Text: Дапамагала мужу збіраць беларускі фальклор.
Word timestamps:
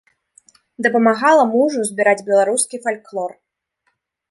Дапамагала 0.85 1.43
мужу 1.51 1.79
збіраць 1.91 2.25
беларускі 2.31 2.83
фальклор. 2.89 3.31